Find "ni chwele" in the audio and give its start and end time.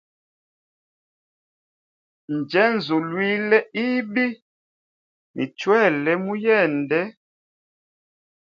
5.35-6.11